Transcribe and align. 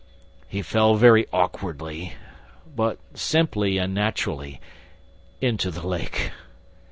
He 0.47 0.63
fell 0.63 0.95
very 0.95 1.27
awkwardly... 1.31 2.13
but 2.75 2.97
simply 3.13 3.77
and 3.77 3.93
naturally... 3.93 4.59
into 5.41 5.69
the 5.69 5.85
lake! 5.85 6.31